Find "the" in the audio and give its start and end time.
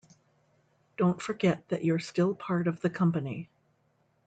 2.81-2.89